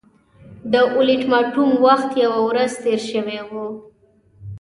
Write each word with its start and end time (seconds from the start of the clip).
د 0.71 0.73
اولټیماټوم 0.93 1.69
وخت 1.85 2.09
یوه 2.23 2.39
ورځ 2.47 2.71
تېر 2.83 2.99
شوی 3.11 3.39
وو. 3.51 3.67